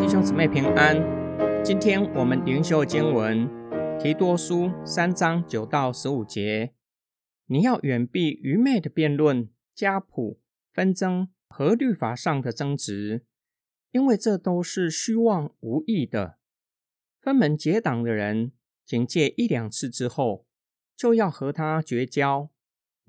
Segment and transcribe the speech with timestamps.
[0.00, 0.96] 弟兄姊妹平安，
[1.64, 3.48] 今天我们灵修经文
[4.00, 6.72] 提多书三章九到十五节。
[7.46, 10.40] 你要远避愚昧的辩论、家谱、
[10.72, 13.24] 纷争和律法上的争执，
[13.92, 16.38] 因为这都是虚妄无益的。
[17.20, 18.52] 分门结党的人，
[18.84, 20.46] 警戒一两次之后，
[20.96, 22.50] 就要和他绝交。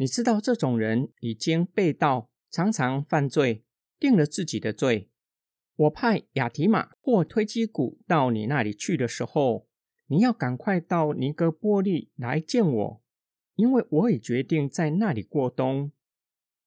[0.02, 3.64] 你知道这种人已经被盗，常常犯罪，
[4.00, 5.12] 定了自己的罪。
[5.76, 9.68] 我派亚提马或推基谷到你那里去的时候，
[10.08, 13.04] 你要赶快到尼格波利来见我，
[13.54, 15.92] 因为我已决定在那里过冬。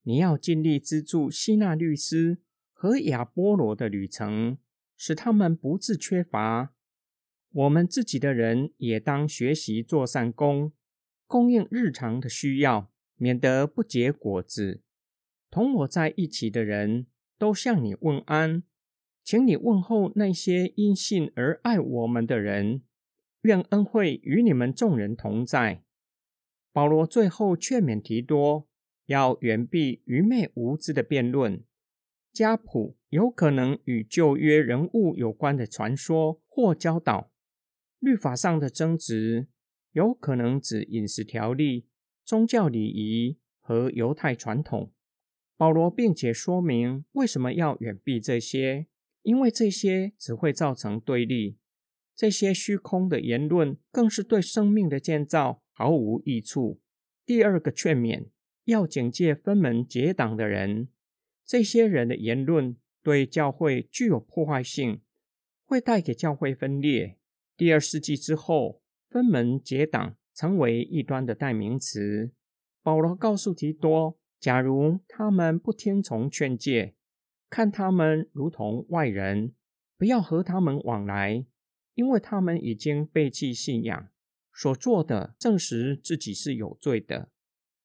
[0.05, 2.39] 你要尽力资助希纳律师
[2.73, 4.59] 和亚波罗的旅程，
[4.97, 6.73] 使他们不致缺乏。
[7.51, 10.73] 我们自己的人也当学习做善功，
[11.27, 14.83] 供应日常的需要，免得不结果子。
[15.51, 17.07] 同我在一起的人
[17.39, 18.63] 都向你问安。
[19.23, 22.83] 请你问候那些因信而爱我们的人，
[23.43, 25.83] 愿恩惠与你们众人同在。
[26.73, 28.69] 保罗最后劝勉提多，
[29.07, 31.65] 要远避愚昧无知的辩论，
[32.33, 37.31] 家谱有可能与旧约人物有关的传说或教导，
[37.99, 39.47] 律法上的争执
[39.93, 41.87] 有可能指饮食条例、
[42.25, 44.93] 宗教礼仪和犹太传统。
[45.57, 48.87] 保罗并且说明为什么要远避这些。
[49.23, 51.57] 因为这些只会造成对立，
[52.15, 56.79] 这些虚空的言论更是对生命的建造毫无益处。
[57.25, 58.27] 第二个劝勉
[58.65, 60.89] 要警戒分门结党的人，
[61.43, 65.01] 这些人的言论对教会具有破坏性，
[65.65, 67.17] 会带给教会分裂。
[67.57, 72.33] 第二世纪之后，分门结党成为异端的代名词。
[72.83, 76.95] 保罗告诉提多，假如他们不听从劝诫。
[77.49, 79.55] 看他们如同外人，
[79.97, 81.47] 不要和他们往来，
[81.95, 84.09] 因为他们已经背弃信仰，
[84.53, 87.31] 所做的证实自己是有罪的，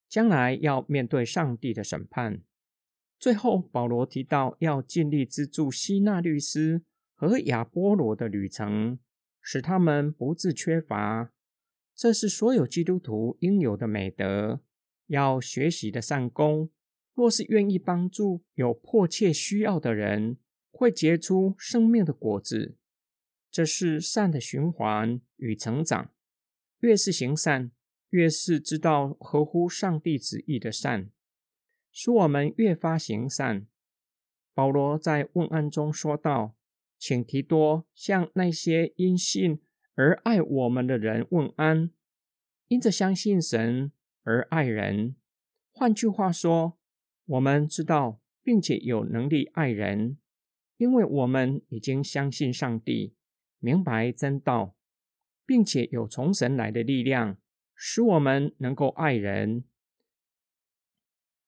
[0.07, 2.41] 将来要面对上帝的审判。
[3.19, 6.81] 最后，保罗提到要尽力资助希纳律师
[7.13, 8.97] 和亚波罗的旅程，
[9.41, 11.31] 使他们不致缺乏，
[11.99, 14.61] 这是所有基督徒应有的美德，
[15.07, 16.69] 要学习的善功。
[17.13, 20.37] 若是愿意帮助有迫切需要的人，
[20.71, 22.77] 会结出生命的果子。
[23.51, 26.13] 这是善的循环与成长。
[26.79, 27.69] 越是行善，
[28.11, 31.11] 越是知道合乎上帝旨意的善，
[31.91, 33.67] 使我们越发行善。
[34.53, 36.55] 保罗在问安中说道
[36.97, 39.59] ：“请提多向那些因信
[39.99, 41.91] 而爱我们的人问安，
[42.69, 43.91] 因着相信神
[44.23, 45.17] 而爱人。”
[45.75, 46.77] 换句话说。
[47.25, 50.17] 我们知道，并且有能力爱人，
[50.77, 53.13] 因为我们已经相信上帝，
[53.59, 54.75] 明白真道，
[55.45, 57.37] 并且有从神来的力量，
[57.75, 59.63] 使我们能够爱人。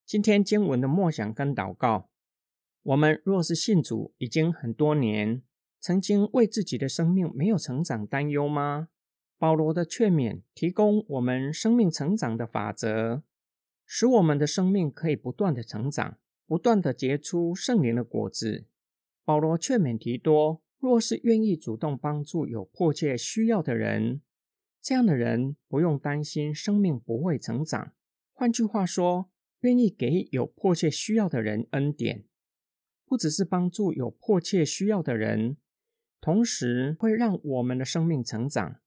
[0.06, 2.08] 今天经文的默想跟祷告，
[2.84, 5.42] 我们若是信主已经很多年，
[5.82, 8.90] 曾经为自己的生命没有成长担忧吗？
[9.36, 13.24] 保罗的劝勉提供我们生命成长的法则。
[13.84, 18.66] 使我们的生命可以不断的成长，不断的结出圣灵的果子。
[19.24, 24.22] 保罗劝勉提多，若是愿意主动帮助有迫切需要的人，
[24.80, 27.92] 这样的人不用担心生命不会成长。
[28.32, 29.28] 换句话说，
[29.62, 32.24] 愿意给有迫切需要的人恩典，
[33.04, 35.56] 不只是帮助有迫切需要的人，
[36.22, 38.80] 同时会让我们的生命成长。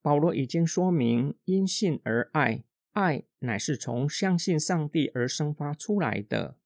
[0.00, 2.64] 保罗已经说明，因信而爱。
[2.92, 6.56] 爱乃是从相信上帝而生发出来的。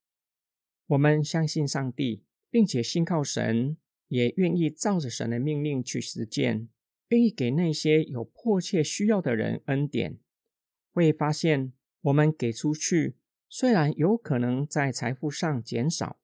[0.86, 3.76] 我们相信上帝，并且信靠神，
[4.08, 6.68] 也愿意照着神的命令去实践，
[7.08, 10.18] 愿意给那些有迫切需要的人恩典。
[10.92, 11.72] 会发现，
[12.02, 13.16] 我们给出去，
[13.48, 16.20] 虽然有可能在财富上减少，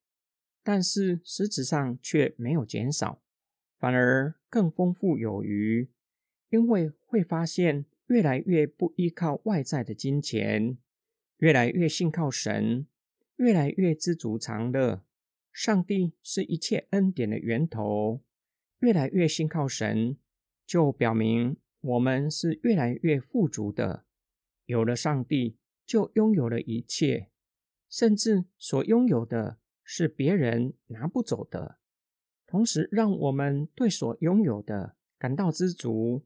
[0.62, 3.22] 但是实质上却没有减少，
[3.78, 5.88] 反而更丰富有余，
[6.50, 7.86] 因为会发现。
[8.08, 10.78] 越来越不依靠外在的金钱，
[11.40, 12.86] 越来越信靠神，
[13.36, 15.04] 越来越知足常乐。
[15.52, 18.22] 上帝是一切恩典的源头。
[18.78, 20.16] 越来越信靠神，
[20.64, 24.06] 就表明我们是越来越富足的。
[24.64, 27.28] 有了上帝，就拥有了一切，
[27.90, 31.77] 甚至所拥有的是别人拿不走的。
[32.48, 36.24] 同时，让我们对所拥有的感到知足。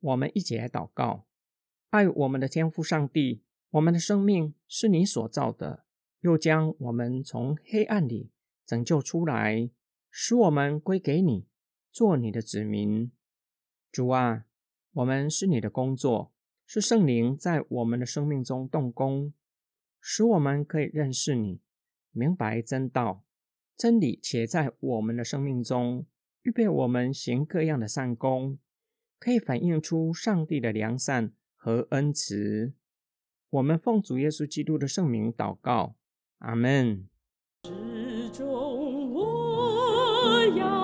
[0.00, 1.26] 我们一起来祷告，
[1.90, 3.42] 爱我们的天父上帝，
[3.72, 5.84] 我们的生命是你所造的，
[6.20, 8.30] 又将我们从黑暗里
[8.64, 9.68] 拯救出来，
[10.10, 11.46] 使我们归给你，
[11.90, 13.12] 做你的子民。
[13.92, 14.46] 主啊，
[14.94, 16.32] 我们是你的工作，
[16.66, 19.34] 是圣灵在我们的生命中动工，
[20.00, 21.60] 使我们可以认识你，
[22.12, 23.22] 明白真道、
[23.82, 26.06] 真理，且在我们的生命中
[26.42, 28.60] 预备我们行各样的善功，
[29.18, 32.74] 可以反映出上帝的良善和恩慈。
[33.50, 35.96] 我们奉主耶稣基督的圣名祷告，
[36.38, 37.08] 阿门。
[37.64, 40.81] 始终我要。